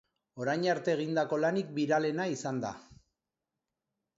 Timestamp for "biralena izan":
1.75-2.63